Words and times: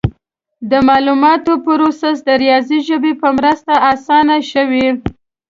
د 0.71 0.73
معلوماتو 0.87 1.51
پروسس 1.65 2.17
د 2.27 2.29
ریاضي 2.43 2.79
ژبې 2.87 3.13
په 3.21 3.27
مرسته 3.37 3.73
اسانه 3.93 4.35
شوی. 4.51 4.87